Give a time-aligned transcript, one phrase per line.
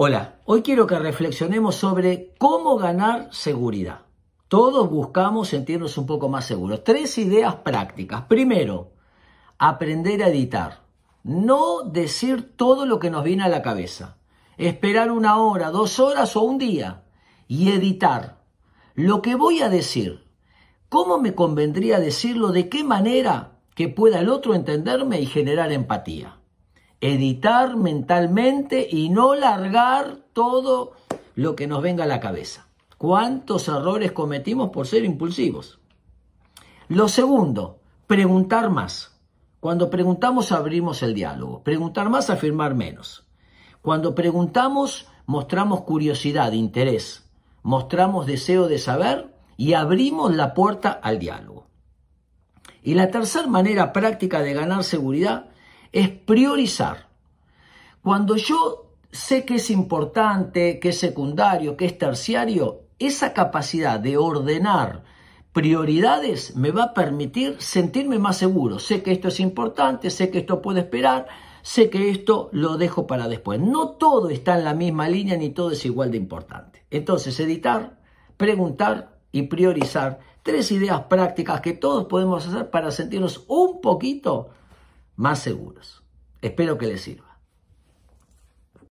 [0.00, 4.02] Hola, hoy quiero que reflexionemos sobre cómo ganar seguridad.
[4.46, 6.84] Todos buscamos sentirnos un poco más seguros.
[6.84, 8.22] Tres ideas prácticas.
[8.28, 8.92] Primero,
[9.58, 10.84] aprender a editar.
[11.24, 14.18] No decir todo lo que nos viene a la cabeza.
[14.56, 17.02] Esperar una hora, dos horas o un día
[17.48, 18.44] y editar.
[18.94, 20.28] Lo que voy a decir,
[20.88, 22.52] ¿cómo me convendría decirlo?
[22.52, 26.37] ¿De qué manera que pueda el otro entenderme y generar empatía?
[27.00, 30.92] Editar mentalmente y no largar todo
[31.34, 32.66] lo que nos venga a la cabeza.
[32.96, 35.78] ¿Cuántos errores cometimos por ser impulsivos?
[36.88, 39.16] Lo segundo, preguntar más.
[39.60, 41.62] Cuando preguntamos abrimos el diálogo.
[41.62, 43.26] Preguntar más, afirmar menos.
[43.82, 47.28] Cuando preguntamos mostramos curiosidad, interés,
[47.62, 51.66] mostramos deseo de saber y abrimos la puerta al diálogo.
[52.82, 55.50] Y la tercera manera práctica de ganar seguridad
[55.92, 57.08] es priorizar.
[58.02, 64.16] Cuando yo sé que es importante, que es secundario, que es terciario, esa capacidad de
[64.16, 65.04] ordenar
[65.52, 68.78] prioridades me va a permitir sentirme más seguro.
[68.78, 71.26] Sé que esto es importante, sé que esto puede esperar,
[71.62, 73.58] sé que esto lo dejo para después.
[73.60, 76.84] No todo está en la misma línea ni todo es igual de importante.
[76.90, 77.98] Entonces, editar,
[78.36, 80.20] preguntar y priorizar.
[80.42, 84.50] Tres ideas prácticas que todos podemos hacer para sentirnos un poquito
[85.18, 86.04] más seguros.
[86.40, 87.27] Espero que les sirva.